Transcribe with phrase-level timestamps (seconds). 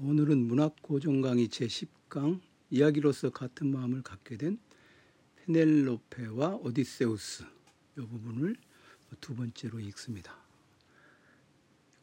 [0.00, 4.60] 오늘은 문학고정 강의 제10강 이야기로서 같은 마음을 갖게 된
[5.44, 8.54] 페넬로페와 오디세우스 이 부분을
[9.20, 10.36] 두 번째로 읽습니다.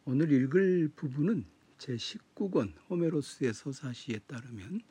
[0.04, 1.46] 오늘 읽을 부분은
[1.78, 4.82] 제19권 호메로스의 서사시에 따르면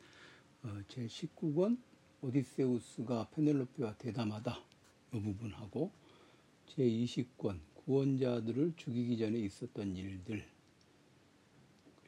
[0.63, 1.77] 어, 제19권
[2.21, 4.59] 오디세우스가 페넬로페와 대담하다
[5.13, 5.91] 이 부분하고
[6.69, 10.54] 제20권 구원자들을 죽이기 전에 있었던 일들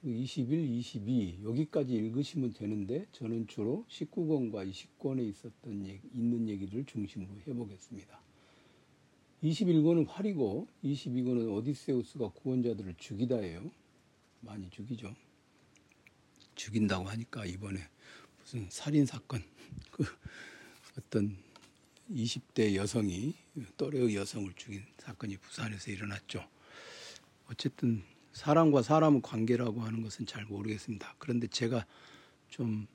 [0.10, 8.22] 21, 22 여기까지 읽으시면 되는데 저는 주로 19권과 20권에 있었던 얘기, 있는 얘기를 중심으로 해보겠습니다.
[9.44, 13.72] 21권은 활이고 22권은 오디세우스가 구원자들을 죽이다예요.
[14.42, 15.16] 많이 죽이죠.
[16.56, 17.80] 죽인다고 하니까 이번에
[18.40, 19.44] 무슨 살인 사건
[19.92, 20.06] 그
[20.98, 21.38] 어떤
[22.10, 23.36] 20대 여성이
[23.76, 26.48] 또래의 여성을 죽인 사건이 부산에서 일어났죠.
[27.50, 28.04] 어쨌든
[28.38, 31.16] 사람과 사람의 관계라고 하는 것은 잘 모르겠습니다.
[31.18, 31.86] 그런데 제가
[32.50, 32.88] 좀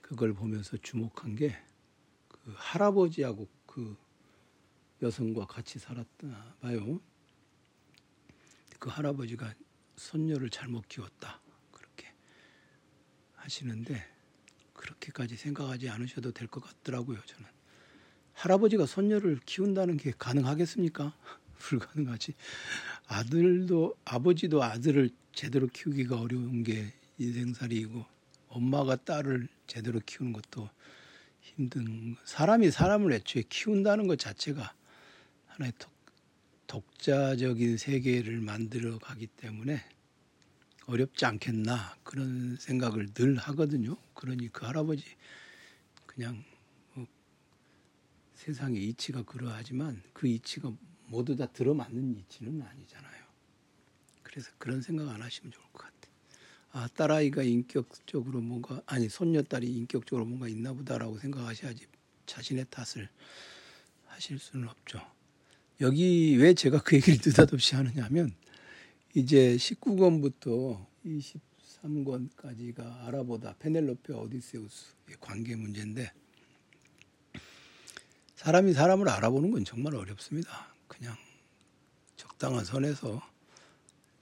[0.00, 1.68] 그걸 보면서 주목한 게
[2.48, 3.94] 그 할아버지하고 그
[5.02, 6.98] 여성과 같이 살았다 봐요.
[8.78, 9.52] 그 할아버지가
[9.96, 11.42] 손녀를 잘못 키웠다.
[11.70, 12.10] 그렇게
[13.34, 14.02] 하시는데
[14.72, 17.46] 그렇게까지 생각하지 않으셔도 될 것 같더라고요, 저는.
[18.32, 21.14] 할아버지가 손녀를 키운다는 게 가능하겠습니까?
[21.58, 22.34] 불가능하지.
[23.08, 28.04] 아들도 아버지도 아들을 제대로 키우기가 어려운 게 인생살이고
[28.48, 30.68] 엄마가 딸을 제대로 키우는 것도
[31.40, 34.74] 힘든 사람이 사람을 애초에 키운다는 것 자체가
[35.46, 35.90] 하나의 독,
[36.66, 39.82] 독자적인 세계를 만들어 가기 때문에
[40.86, 43.96] 어렵지 않겠나 그런 생각을 늘 하거든요.
[44.14, 45.04] 그러니 그 할아버지
[46.06, 46.44] 그냥
[46.94, 47.06] 뭐
[48.34, 50.72] 세상의 이치가 그러하지만 그 이치가
[51.08, 53.24] 모두 다 들어맞는 이치는 아니잖아요.
[54.22, 56.12] 그래서 그런 생각 안 하시면 좋을 것 같아요.
[56.72, 61.86] 아, 딸아이가 인격적으로 뭔가, 아니, 손녀딸이 인격적으로 뭔가 있나 보다라고 생각하셔야지
[62.26, 63.08] 자신의 탓을
[64.06, 65.00] 하실 수는 없죠.
[65.80, 68.34] 여기 왜 제가 그 얘기를 느닷없이 하느냐 하면
[69.14, 76.12] 이제 19권부터 23권까지가 알아보다 페넬로페와 오디세우스의 관계 문제인데
[78.34, 80.77] 사람이 사람을 알아보는 건 정말 어렵습니다.
[80.98, 81.16] 그냥
[82.16, 83.22] 적당한 선에서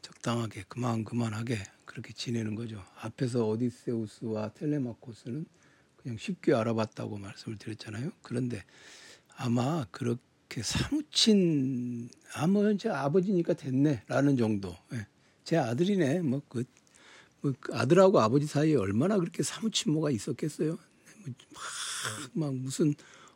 [0.03, 2.85] 적당하게 그만 그만하게 그렇게 지내는 거죠.
[3.01, 5.47] 앞에서 오디세우스와 텔레마코스는
[5.97, 8.13] 그냥 쉽게 알아봤다고 말씀을 드렸잖아요.
[8.23, 8.65] 그런데
[9.37, 14.77] 아마 그렇게 사무친 아무 제 아버지니까 됐네라는 정도.
[14.93, 15.07] 예.
[15.45, 16.21] 제 아들이네.
[16.21, 16.65] 뭐그
[17.41, 20.73] 뭐그 아들하고 아버지 사이에 얼마나 그렇게 사무친 뭐가 있었겠어요.
[20.75, 21.35] 막,
[22.35, 22.95] 막 무슨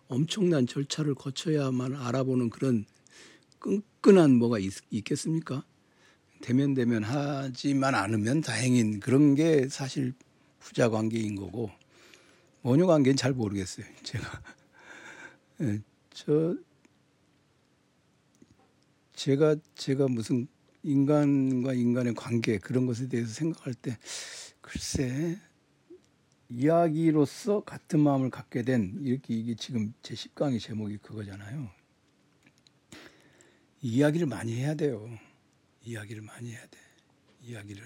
[0.08, 2.84] 엄청난 절차를 거쳐야만 알아보는 그런
[3.60, 4.72] 끈끈한 뭐가 있,
[5.04, 5.65] 겠습니까
[6.43, 10.15] 대면 대면 하지만 않으면 다행인 그런 게 사실
[10.59, 11.71] 부자 관계인 거고
[12.62, 13.87] 모녀 관계는 잘 모르겠어요.
[14.03, 14.43] 제가
[15.59, 16.56] 네, 저
[19.15, 20.48] 제가 제가 무슨
[20.82, 23.98] 인간과 인간의 관계 그런 것에 대해서 생각할 때
[24.62, 25.38] 글쎄
[26.48, 31.79] 이야기로서 같은 마음을 갖게 된 이렇게 이게 지금 제 10강의 제목이 그거잖아요.
[33.82, 35.08] 이야기를 많이 해야 돼요.
[35.84, 36.78] 이야기를 많이 해야 돼.
[37.42, 37.82] 이야기를.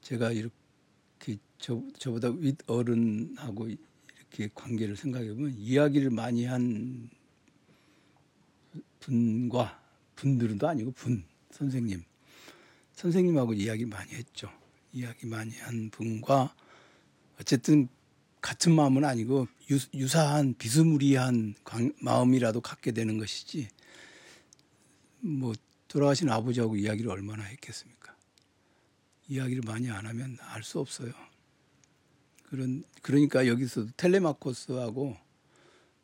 [0.00, 7.10] 제가 이렇게 저, 저보다 윗 어른하고 이렇게 관계를 생각해 보면 이야기를 많이 한
[8.98, 9.80] 분과
[10.16, 12.02] 분들도 아니고 분, 선생님.
[12.94, 14.50] 선생님하고 이야기 많이 했죠.
[14.92, 16.54] 이야기 많이 한 분과
[17.40, 17.88] 어쨌든
[18.40, 19.46] 같은 마음은 아니고
[19.94, 21.54] 유, 사한 비스무리한
[22.00, 23.68] 마음이라도 갖게 되는 것이지
[25.20, 25.54] 뭐
[25.88, 28.14] 돌아가신 아버지하고 이야기를 얼마나 했겠습니까?
[29.28, 31.12] 이야기를 많이 안 하면 알 수 없어요.
[32.44, 35.16] 그런 그러니까 여기서 텔레마코스하고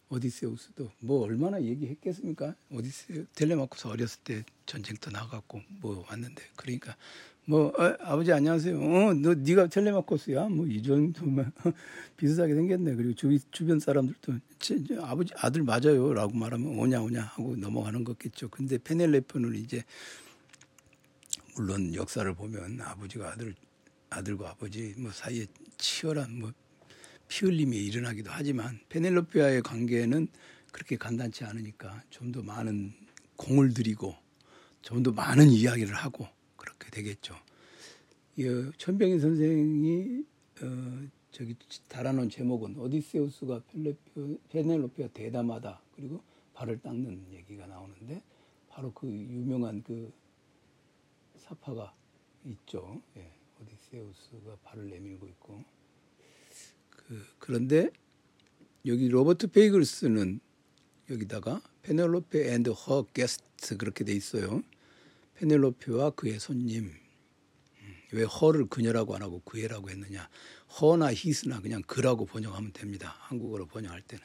[0.09, 2.55] 오디세우스도 뭐 얼마나 얘기했겠습니까?
[2.71, 6.97] 오디세 텔레마코스 어렸을 때 전쟁터 나갔고 뭐 왔는데 그러니까
[7.47, 8.79] 뭐 어, 아버지 안녕하세요.
[8.81, 10.49] 어, 너 네가 텔레마코스야?
[10.49, 11.53] 뭐 이 정도면
[12.19, 12.97] 비슷하게 생겼네.
[12.97, 14.35] 그리고 주, 주변 사람들도
[15.03, 18.49] 아버지 아들 맞아요라고 말하면 오냐 오냐 하고 넘어가는 거겠죠.
[18.51, 19.85] 근데 페넬레프는 이제
[21.57, 23.55] 물론 역사를 보면 아버지가 아들
[24.11, 25.47] 아들과 아버지 뭐 사이에
[25.79, 26.53] 치열한 뭐
[27.29, 30.29] 피 흘림이 일어나기도 하지만 페넬로피아의 관계는
[30.73, 32.95] 그렇게 간단치 않으니까 좀 더 많은
[33.37, 34.15] 공을 들이고
[34.83, 36.29] 좀 더 많은 이야기를 하고
[36.67, 37.35] 그렇게 되겠죠.
[38.77, 40.25] 천병인 선생이
[40.63, 41.55] 어, 저기
[41.89, 43.63] 달아놓은 제목은 오디세우스가
[44.51, 46.23] 페넬로피아 대담하다 그리고
[46.55, 48.23] 발을 닦는 얘기가 나오는데
[48.69, 50.13] 바로 그 유명한 그
[51.37, 51.95] 사파가
[52.45, 53.01] 있죠.
[53.17, 53.31] 예.
[53.61, 55.65] 오디세우스가 발을 내밀고 있고
[56.91, 57.91] 그 그런데
[58.85, 60.41] 여기 로버트 페이글스는
[61.11, 64.63] 여기다가 Penelope and Her Guest 그렇게 돼 있어요.
[65.37, 66.85] 페넬로페와 그의 손님.
[67.81, 70.29] 음, 왜 her를 그녀라고 안 하고 그애라고 했느냐?
[70.81, 73.17] her나 his나 그냥 그라고 번역하면 됩니다.
[73.21, 74.25] 한국어로 번역할 때는.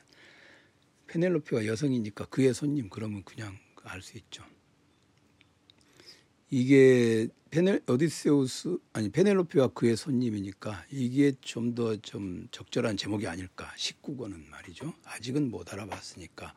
[1.07, 4.43] 페넬로페가 여성이니까 그의 손님 그러면 그냥 알 수 있죠.
[6.49, 14.49] 이게 페넬 오디세우스 아니 페넬로페와 그의 손님이니까 이게 좀 더좀 좀 적절한 제목이 아닐까 19권은
[14.49, 14.93] 말이죠.
[15.03, 16.53] 아직은 못 알아봤으니까.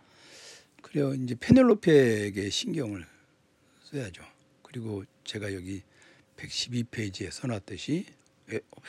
[0.82, 1.14] 그래요.
[1.14, 3.06] 이제 페넬로페에게 신경을
[3.84, 4.22] 써야죠.
[4.74, 5.84] 그리고 제가 여기
[6.36, 8.06] 112페이지에 써놨듯이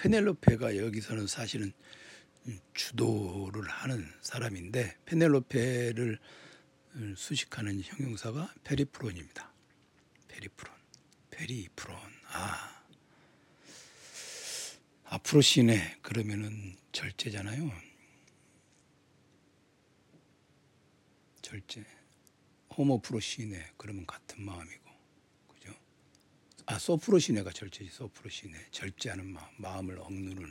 [0.02, 1.72] 페넬로페가 여기서는 사실은
[2.74, 6.18] 주도를 하는 사람인데 페넬로페를
[7.16, 9.54] 수식하는 형용사가 περίφρων입니다.
[10.28, 10.74] περίφρων,
[11.30, 11.96] περίφρων.
[12.30, 12.84] 아,
[15.04, 17.72] ἀφροσύνη 그러면은 절제잖아요.
[21.44, 21.86] 절제.
[22.76, 24.85] ὁμοφροσύνη 그러면 같은 마음이고?
[26.68, 27.92] 아 σωφροσύνη가 절제지.
[27.92, 30.50] σωφροσύνη 절제하는 마음, 마음을 억누르는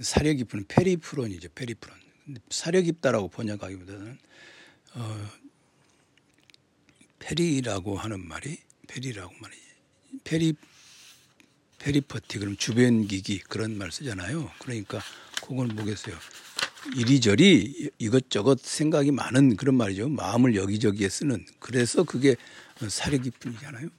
[0.00, 1.50] 사려 깊은 περίφρων이죠.
[1.54, 1.96] περίφρων.
[2.50, 4.18] 사려 깊다라고 번역하기보다는
[4.94, 5.30] 어,
[7.18, 9.56] περί라고 하는 말이 περί라고 말이
[10.24, 10.54] περί
[11.78, 14.50] periphery 그럼 주변 기기 그런 말 쓰잖아요.
[14.58, 15.00] 그러니까
[15.42, 16.16] 그건 뭐겠어요.
[16.96, 20.08] 이리저리 이것저것 생각이 많은 그런 말이죠.
[20.08, 21.44] 마음을 여기저기에 쓰는.
[21.58, 22.36] 그래서 그게
[22.88, 23.90] 사려 깊은이잖아요.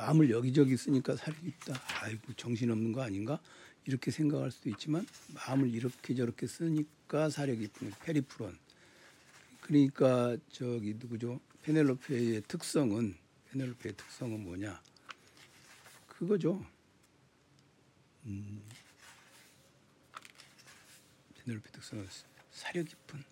[0.00, 1.78] 마음을 여기저기 쓰니까 사려 깊다.
[2.00, 3.38] 아이고 정신없는 거 아닌가?
[3.84, 8.56] 이렇게 생각할 수도 있지만 마음을 이렇게 저렇게 쓰니까 사려 깊은 περίφρων.
[9.60, 11.38] 그러니까 저기 누구죠?
[11.62, 13.14] 페넬로페의 특성은
[13.50, 14.80] 페넬로페의 특성은 뭐냐?
[16.06, 16.64] 그거죠.
[18.24, 18.62] 음,
[21.44, 22.06] 페넬로페 특성은
[22.52, 23.22] 사려 깊은.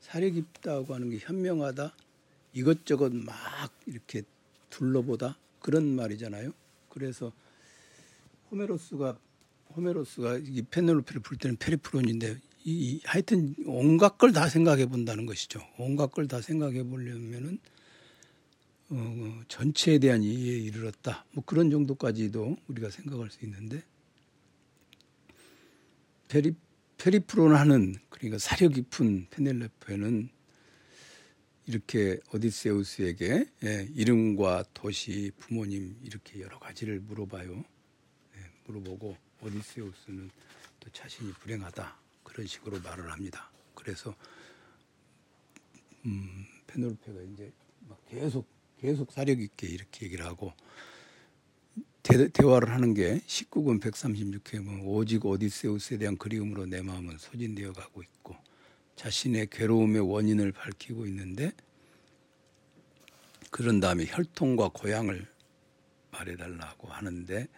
[0.00, 1.96] 사려 깊다고 하는 게 현명하다.
[2.52, 4.22] 이것저것 막 이렇게
[4.68, 6.52] 둘러보다 그런 말이잖아요.
[6.88, 7.32] 그래서
[8.50, 9.18] 호메로스가
[9.76, 15.60] 호메로스가 이 페넬로페를 부를 때는 페리프론인데 이, 하여튼 온갖 걸 다 생각해 본다는 것이죠.
[15.78, 17.58] 온갖 걸 다 생각해 보려면은
[18.90, 21.24] 어, 어, 전체에 대한 이해에 이르렀다.
[21.32, 23.82] 뭐 그런 정도까지도 우리가 생각할 수 있는데
[26.28, 26.54] περί
[26.98, 30.28] περίφρων 하는 그러니까 사려 깊은 페넬로페는
[31.66, 37.52] 이렇게 오디세우스에게 예, 이름과 도시, 부모님 이렇게 여러 가지를 물어봐요.
[37.54, 40.30] 예, 물어보고 오디세우스는
[40.80, 43.50] 또 자신이 불행하다 그런 식으로 말을 합니다.
[43.74, 44.14] 그래서
[46.04, 47.52] 음, 페넬로페가 이제
[47.88, 48.46] 막 계속
[48.80, 50.52] 계속 사력 있게 이렇게 얘기를 하고
[52.02, 58.02] 대, 화를 하는 게 19권 136회 보면 오직 오디세우스에 대한 그리움으로 내 마음은 소진되어 가고
[58.02, 58.36] 있고
[59.02, 61.50] 자신의 괴로움의 원인을 밝히고 있는데
[63.50, 65.26] 그런 다음에 혈통과 고향을
[66.12, 67.48] 말해달라고 하는데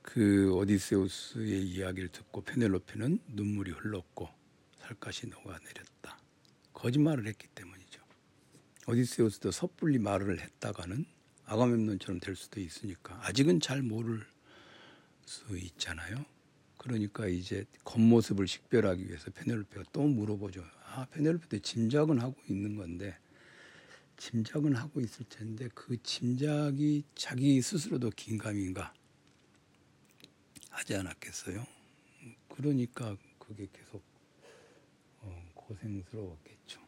[0.00, 4.30] 그 오디세우스의 이야기를 듣고 페넬로페는 눈물이 흘렀고
[4.78, 6.18] 살갗이 녹아내렸다.
[6.72, 8.00] 거짓말을 했기 때문이죠.
[8.88, 11.04] 오디세우스도 섣불리 말을 했다가는
[11.44, 14.26] 아가멤논처럼 될 수도 있으니까 아직은 잘 모를
[15.26, 16.24] 수 있잖아요.
[16.82, 20.64] 그러니까 이제 겉모습을 식별하기 위해서 페넬로페가 또 물어보죠.
[20.86, 23.16] 아, 페넬로페도 짐작은 하고 있는 건데
[24.16, 28.92] 짐작은 하고 있을 텐데 그 짐작이 자기 스스로도 긴가민가
[30.70, 31.64] 하지 않았겠어요?
[32.48, 34.02] 그러니까 그게 계속
[35.20, 36.80] 어, 고생스러웠겠죠.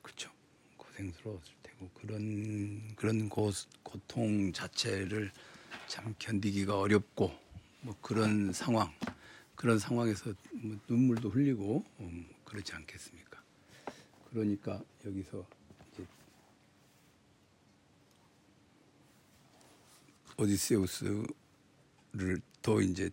[0.00, 0.30] 그렇죠.
[0.78, 3.50] 고생스러웠을 테고 그런 그런 고,
[3.82, 5.30] 고통 자체를
[5.86, 7.47] 참 견디기가 어렵고
[7.80, 8.92] 뭐 그런 상황
[9.54, 13.42] 그런 상황에서 뭐 눈물도 흘리고 음, 그렇지 않겠습니까?
[14.30, 15.46] 그러니까 여기서
[15.92, 16.06] 이제
[20.36, 21.26] 오디세우스를
[22.62, 23.10] 더 이제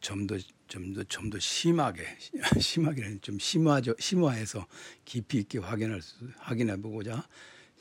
[0.00, 0.38] 좀더
[0.68, 2.04] 좀더 좀 더 심하게
[2.60, 4.66] 심하게는 좀 심화죠 심화해서
[5.04, 7.26] 깊이 있게 확인할 수 확인해 보고자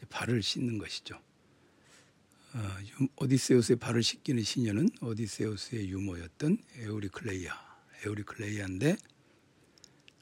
[0.10, 1.20] 발을 씻는 것이죠.
[2.58, 2.62] 어,
[3.18, 7.54] 오디세우스의 발을 씻기는 시녀는 오디세우스의 유모였던 에우리클레이아
[8.04, 8.98] 에우리클레이아인데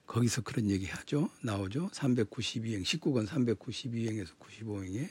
[0.05, 5.09] 거기서 그런 얘기 하죠 나오죠 392행 19권 392행에서 95행에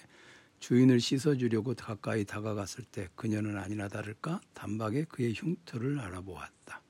[0.61, 6.83] 주인을 씻어주려고 가까이 다가갔을 때 그녀는 아니나 다를까 단박에 그의 흉터를 알아보았다.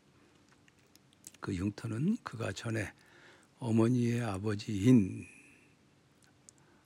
[1.41, 2.93] 그 흉터는 그가 전에
[3.59, 5.27] 어머니의 아버지인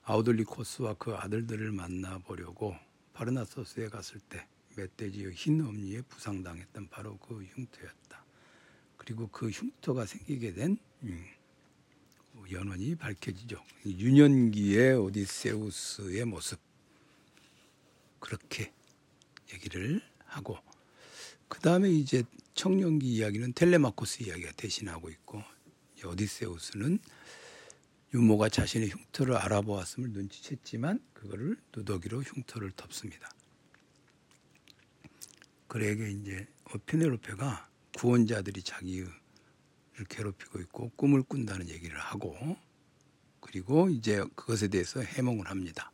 [0.02, 2.74] 아우돌리코스와 그 아들들을 만나보려고
[3.18, 4.46] 바르나소스에 갔을 때
[4.76, 8.25] 멧돼지의 흰 엄니에 부상당했던 바로 그 흉터였다.
[8.96, 11.26] 그리고 그 흉터가 생기게 된 음,
[12.52, 13.60] 연원이 밝혀지죠.
[13.84, 16.60] 유년기의 오디세우스의 모습
[18.20, 18.72] 그렇게
[19.52, 20.56] 얘기를 하고
[21.48, 22.22] 그 다음에 이제
[22.54, 25.42] 청년기 이야기는 텔레마코스 이야기가 대신하고 있고
[26.04, 27.00] 오디세우스는
[28.14, 33.28] 유모가 자신의 흉터를 알아보았음을 눈치챘지만 그거를 누더기로 흉터를 덮습니다.
[35.66, 36.46] 그에게 이제
[36.86, 39.06] 페네로페가 구원자들이 자기를
[40.08, 42.34] 괴롭히고 있고 꿈을 꾼다는 얘기를 하고
[43.40, 45.92] 그리고 이제 그것에 대해서 해몽을 합니다.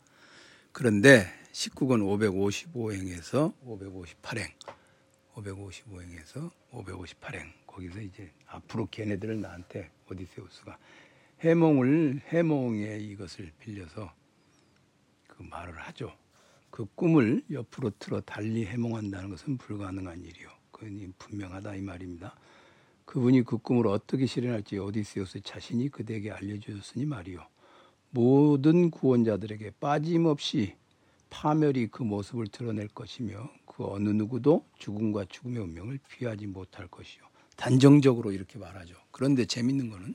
[0.70, 4.52] 그런데 19권 555행에서 558행
[5.34, 10.78] 555행에서 558행 거기서 이제 앞으로 걔네들을 나한테 오디세우스가
[11.44, 14.10] 해몽을 해몽의 이것을 빌려서
[15.26, 16.10] 그 말을 하죠.
[16.70, 20.48] 그 꿈을 옆으로 틀어 달리 해몽한다는 것은 불가능한 일이요.
[20.70, 22.34] 그니 분명하다 이 말입니다.
[23.04, 27.46] 그분이 그 꿈을 어떻게 실현할지 오디세우스 자신이 그대에게 알려주셨으니 말이요.
[28.08, 30.76] 모든 구원자들에게 빠짐없이
[31.28, 37.22] 파멸이 그 모습을 드러낼 것이며 그 어느 누구도 죽음과 죽음의 운명을 피하지 못할 것이요.
[37.56, 38.94] 단정적으로 이렇게 말하죠.
[39.10, 40.14] 그런데 재밌는 거는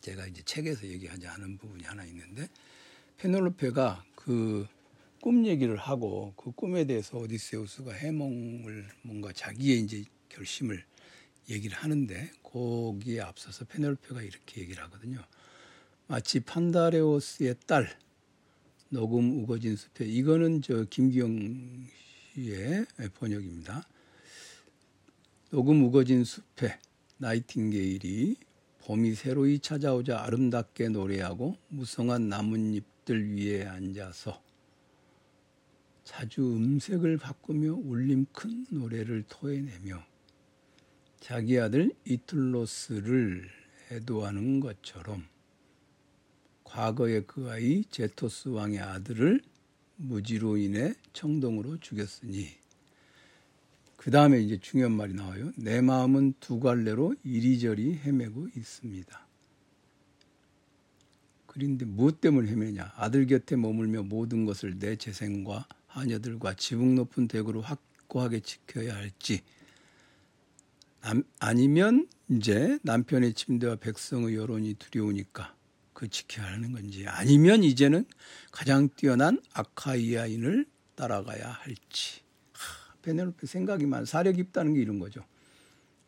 [0.00, 2.48] 제가 이제 책에서 얘기하지 않은 부분이 하나 있는데
[3.18, 4.66] 페넬로페가 그
[5.20, 10.82] 꿈 얘기를 하고 그 꿈에 대해서 오디세우스가 해몽을 뭔가 자기의 이제 결심을
[11.50, 15.22] 얘기를 하는데 거기에 앞서서 페넬로페가 이렇게 얘기를 하거든요.
[16.06, 17.98] 마치 판다레오스의 딸
[18.88, 21.86] 녹음 우거진 숲에 이거는 저 김기영
[22.34, 22.86] 씨의
[23.18, 23.86] 번역입니다.
[25.50, 26.78] 녹음 우거진 숲에
[27.18, 28.36] 나이팅게일이
[28.90, 34.42] 봄이 새로이 찾아오자 아름답게 노래하고 무성한 나뭇잎들 위에 앉아서
[36.02, 40.04] 자주 음색을 바꾸며 울림 큰 노래를 토해내며
[41.20, 43.48] 자기 아들 이틀로스를
[43.92, 45.24] 해도하는 것처럼
[46.64, 49.40] 과거에 그 아이 제토스 왕의 아들을
[49.98, 52.59] 무지로 인해 청동으로 죽였으니
[54.00, 55.52] 그 다음에 이제 중요한 말이 나와요.
[55.56, 59.26] 내 마음은 두 갈래로 이리저리 헤매고 있습니다.
[61.44, 62.94] 그런데 무엇 때문에 헤매냐?
[62.96, 69.42] 아들 곁에 머물며 모든 것을 내 재생과 하녀들과 지붕 높은 대구로 확고하게 지켜야 할지
[71.02, 75.54] 남, 아니면 이제 남편의 침대와 백성의 여론이 두려우니까
[75.92, 78.06] 그 지켜야 하는 건지 아니면 이제는
[78.50, 80.64] 가장 뛰어난 아카이아인을
[80.94, 82.29] 따라가야 할지
[83.02, 85.24] 페넬로페 생각이 많 사려 깊다는 게 이런 거죠.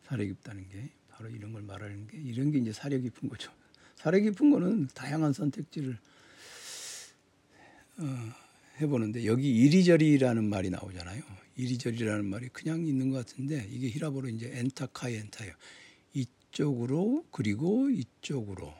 [0.03, 3.51] 사려 깊다는 게 바로 이런 걸 말하는 게 이런 게 이제 사려 깊은 거죠.
[3.95, 5.97] 사려 깊은 거는 다양한 선택지를
[7.97, 8.33] 어,
[8.81, 11.21] 해보는데 여기 이리저리라는 말이 나오잖아요.
[11.55, 15.53] 이리저리라는 말이 그냥 있는 것 같은데 이게 히라보로 이제 엔타카이 엔타요.
[16.13, 18.73] 이쪽으로 그리고 이쪽으로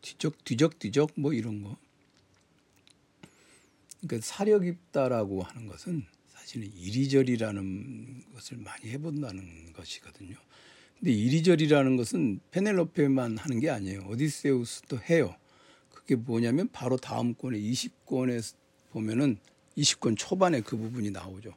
[0.00, 1.76] 뒤적 뒤적 뒤적 뭐 이런 거.
[4.00, 6.06] 그러니까 사려 깊다라고 하는 것은
[6.48, 10.34] 사실은 이리저리라는 것을 많이 해본다는 것이거든요.
[10.98, 14.06] 근데 이리저리라는 것은 페넬로페만 하는 게 아니에요.
[14.08, 15.34] 오디세우스도 해요.
[15.92, 18.54] 그게 뭐냐면 바로 다음 권에 20권에
[18.92, 19.36] 보면은
[19.76, 21.52] 20권 초반에 그 부분이 나오죠.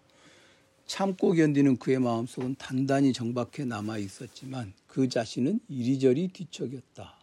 [0.88, 7.18] 참고 견디는 그의 마음속은 단단히 정박해 남아 있었지만 그 자신은 이리저리 뒤척였다.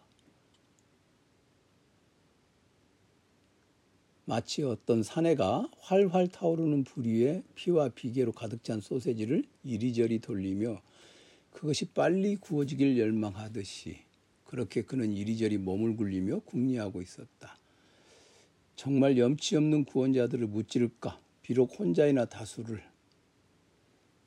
[4.29, 10.83] 마치 어떤 사내가 활활 타오르는 불 위에 피와 비계로 가득 찬 소세지를 이리저리 돌리며
[11.49, 13.97] 그것이 빨리 구워지길 열망하듯이
[14.45, 17.57] 그렇게 그는 이리저리 몸을 굴리며 궁리하고 있었다.
[18.75, 21.19] 정말 염치 없는 구원자들을 무찌를까?
[21.41, 22.83] 비록 혼자이나 다수를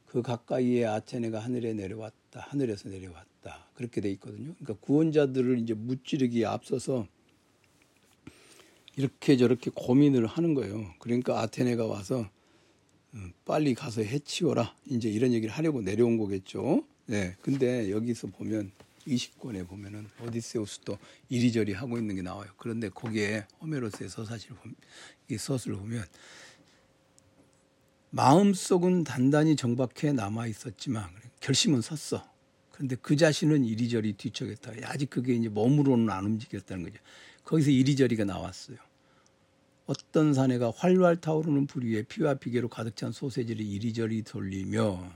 [0.06, 2.40] 그 가까이에 아테네가 하늘에 내려왔다.
[2.40, 3.70] 하늘에서 내려왔다.
[3.74, 4.52] 그렇게 돼 있거든요.
[4.58, 7.06] 그러니까 구원자들을 이제 무찌르기에 앞서서
[8.96, 10.94] 이렇게 저렇게 고민을 하는 거예요.
[10.98, 12.28] 그러니까 아테네가 와서
[13.14, 14.74] 어, 빨리 가서 해치워라.
[14.86, 16.84] 이제 이런 얘기를 하려고 내려온 거겠죠.
[17.06, 17.34] 네.
[17.42, 18.70] 근데 여기서 보면
[19.06, 22.50] 20권에 보면은 오디세우스도 이리저리 하고 있는 게 나와요.
[22.56, 24.52] 그런데 거기에 호메로스의 서사실
[25.28, 26.04] 이 서술을 보면
[28.10, 31.08] 마음속은 단단히 정박해 남아 있었지만
[31.40, 32.30] 결심은 섰어.
[32.70, 34.72] 그런데 그 자신은 이리저리 뒤척였다.
[34.84, 36.98] 아직 그게 이제 몸으로는 안 움직였다는 거죠.
[37.44, 38.76] 거기서 이리저리가 나왔어요.
[39.86, 45.12] 어떤 사내가 활활 타오르는 불 위에 피와 비계로 가득 찬 소세지를 이리저리 돌리며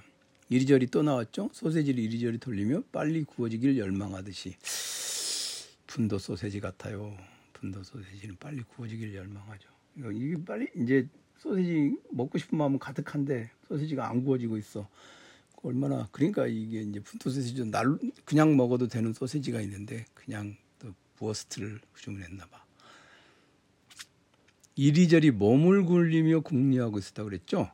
[0.49, 1.51] 이리저리 또 나왔죠.
[1.53, 4.57] 소세지를 이리저리 돌리며 빨리 구워지길 열망하듯이
[5.87, 7.17] 분도 소세지 같아요.
[7.53, 9.69] 분도 소세지는 빨리 구워지길 열망하죠.
[10.13, 14.89] 이게 빨리 이제 소세지 먹고 싶은 마음은 가득한데 소세지가 안 구워지고 있어.
[15.63, 20.66] 얼마나 그러니까 이게 이제 푼토 소세지도 날 그냥 먹어도 되는 소세지가 있는데 그냥 또
[21.17, 22.65] 부어스트를 주문했나 봐.
[24.77, 27.71] 이리저리 몸을 굴리며 궁리하고 있었다 그랬죠.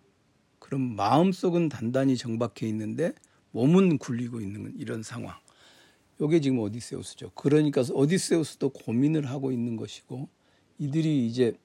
[0.58, 3.12] 그럼 마음속은 단단히 정박해 있는데
[3.50, 5.36] 몸은 굴리고 있는 이런 상황.
[6.20, 7.32] 요게 지금 오디세우스죠.
[7.34, 10.28] 그러니까 오디세우스도 고민을 하고 있는 것이고
[10.78, 11.58] 이들이 이제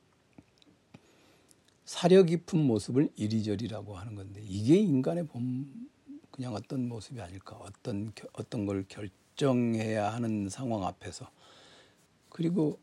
[1.85, 5.87] 사려 깊은 모습을 이리저리라고 하는 건데 이게 인간의 봄
[6.31, 11.29] 그냥 어떤 모습이 아닐까 어떤 어떤 걸 결정해야 하는 상황 앞에서
[12.37, 12.79] 그리고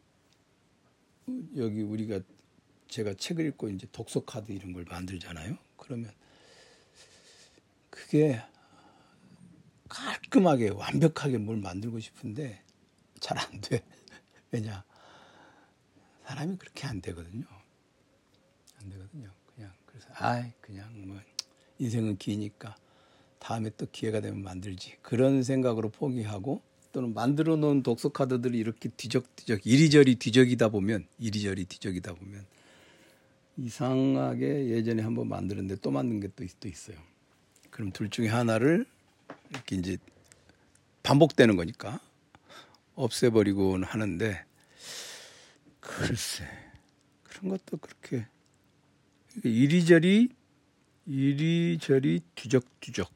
[1.56, 2.18] 여기 우리가
[2.88, 5.56] 제가 책을 읽고 이제 독서 카드 이런 걸 만들잖아요.
[5.76, 6.12] 그러면
[7.88, 8.42] 그게
[9.88, 12.64] 깔끔하게 완벽하게 뭘 만들고 싶은데
[13.20, 13.84] 잘 안 돼.
[14.50, 14.82] 왜냐?
[16.24, 17.46] 사람이 그렇게 안 되거든요.
[18.80, 19.30] 안 되거든요.
[19.54, 21.20] 그냥 그래서 아이 그냥 뭐
[21.78, 22.74] 인생은 기니까
[23.38, 26.60] 다음에 또 기회가 되면 만들지 그런 생각으로 포기하고
[26.94, 32.46] 또는 만들어 놓은 독서 카드들이 이렇게 뒤적뒤적 이리저리 뒤적이다 보면 이리저리 뒤적이다 보면
[33.56, 36.96] 이상하게 예전에 한번 만들었는데 또 만든 게 또 있어요.
[37.70, 38.86] 그럼 둘 중에 하나를
[39.50, 39.98] 이렇게 이제
[41.02, 42.00] 반복되는 거니까
[42.94, 44.44] 없애버리곤 하는데
[45.80, 46.44] 글쎄
[47.24, 48.28] 그런 것도 그렇게
[49.42, 50.28] 이리저리
[51.06, 53.13] 이리저리 뒤적뒤적 예.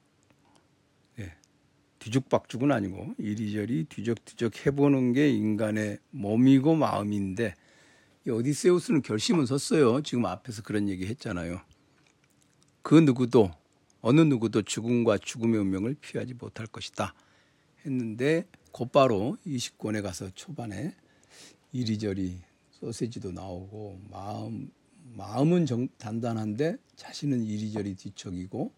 [1.99, 7.55] 뒤죽박죽은 아니고 이리저리 뒤적뒤적 해보는 게 인간의 몸이고 마음인데
[8.29, 10.03] 오디세우스는 결심은 섰어요.
[10.03, 11.61] 지금 앞에서 그런 얘기 했잖아요.
[12.83, 13.51] 그 누구도
[14.01, 17.15] 어느 누구도 죽음과 죽음의 운명을 피하지 못할 것이다.
[17.85, 20.95] 했는데 곧바로 20권에 가서 초반에
[21.73, 22.39] 이리저리
[22.71, 24.71] 소세지도 나오고 마음
[25.15, 28.73] 마음은 정, 단단한데 자신은 이리저리 뒤척이고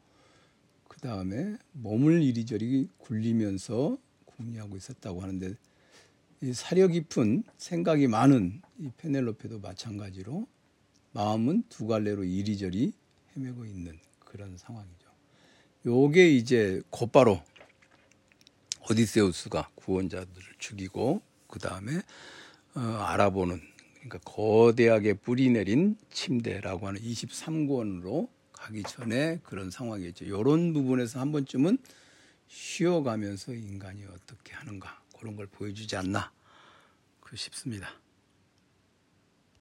[0.91, 5.55] 그 다음에 몸을 이리저리 굴리면서 궁리하고 있었다고 하는데
[6.43, 10.49] 이 사려 깊은 생각이 많은 이 페넬로페도 마찬가지로
[11.13, 12.93] 마음은 두 갈래로 이리저리
[13.37, 15.09] 헤매고 있는 그런 상황이죠.
[15.87, 17.41] 요게 이제 곧바로
[18.91, 22.03] 오디세우스가 구원자들을 죽이고 그 다음에
[22.75, 23.61] 어, 알아보는
[23.95, 28.29] 그러니까 거대하게 뿌리 내린 침대라고 하는 23권으로
[28.61, 30.27] 가기 전에 그런 상황이었죠.
[30.27, 31.79] 이런 부분에서 한 번쯤은
[32.49, 36.31] 쉬어가면서 인간이 어떻게 하는가 그런 걸 보여주지 않나
[37.21, 37.91] 그 싶습니다.